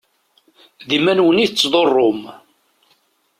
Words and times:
D 0.87 0.89
iman-nwen 0.97 1.43
i 1.45 1.47
tḍurrem. 1.47 2.21